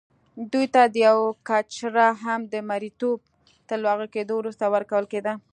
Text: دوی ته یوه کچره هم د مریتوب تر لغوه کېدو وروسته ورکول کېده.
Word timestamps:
دوی 0.51 0.67
ته 0.73 0.81
یوه 1.05 1.27
کچره 1.47 2.07
هم 2.23 2.39
د 2.53 2.55
مریتوب 2.69 3.19
تر 3.67 3.77
لغوه 3.83 4.07
کېدو 4.15 4.33
وروسته 4.37 4.63
ورکول 4.73 5.05
کېده. 5.11 5.33